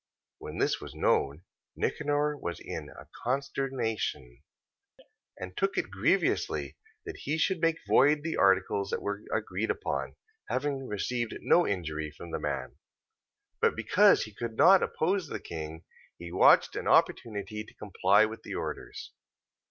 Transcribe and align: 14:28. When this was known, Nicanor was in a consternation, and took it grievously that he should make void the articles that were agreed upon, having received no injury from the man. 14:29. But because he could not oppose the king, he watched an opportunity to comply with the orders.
14:28. 0.00 0.06
When 0.38 0.56
this 0.60 0.80
was 0.80 0.94
known, 0.94 1.42
Nicanor 1.76 2.34
was 2.38 2.58
in 2.58 2.88
a 2.88 3.06
consternation, 3.22 4.40
and 5.38 5.54
took 5.54 5.76
it 5.76 5.90
grievously 5.90 6.78
that 7.04 7.18
he 7.18 7.36
should 7.36 7.60
make 7.60 7.84
void 7.86 8.22
the 8.22 8.34
articles 8.38 8.88
that 8.88 9.02
were 9.02 9.20
agreed 9.30 9.70
upon, 9.70 10.16
having 10.48 10.86
received 10.86 11.36
no 11.42 11.66
injury 11.66 12.10
from 12.10 12.30
the 12.30 12.40
man. 12.40 12.76
14:29. 13.60 13.60
But 13.60 13.76
because 13.76 14.22
he 14.22 14.32
could 14.32 14.56
not 14.56 14.82
oppose 14.82 15.28
the 15.28 15.38
king, 15.38 15.84
he 16.16 16.32
watched 16.32 16.76
an 16.76 16.88
opportunity 16.88 17.62
to 17.62 17.74
comply 17.74 18.24
with 18.24 18.42
the 18.42 18.54
orders. 18.54 19.12